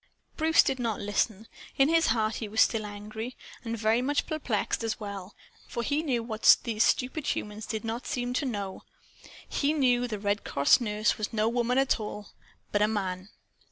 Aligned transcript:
Bruce 0.35 0.63
did 0.63 0.79
not 0.79 0.99
listen. 0.99 1.47
In 1.77 1.87
his 1.87 2.07
heart 2.07 2.37
he 2.37 2.47
was 2.47 2.59
still 2.61 2.87
angry 2.87 3.37
and 3.63 3.77
very 3.77 4.01
much 4.01 4.25
perplexed 4.25 4.83
as 4.83 4.99
well. 4.99 5.35
For 5.67 5.83
he 5.83 6.01
knew 6.01 6.23
what 6.23 6.57
these 6.63 6.83
stupid 6.83 7.27
humans 7.27 7.67
did 7.67 7.85
not 7.85 8.07
seem 8.07 8.33
to 8.33 8.45
know. 8.47 8.81
HE 9.47 9.73
KNEW 9.73 10.07
THE 10.07 10.17
RED 10.17 10.43
CROSS 10.43 10.81
NURSE 10.81 11.19
WAS 11.19 11.31
NO 11.31 11.49
WOMAN 11.49 11.77
AT 11.77 11.99
ALL, 11.99 12.29
BUT 12.71 12.81
A 12.81 12.87
MAN. 12.87 13.29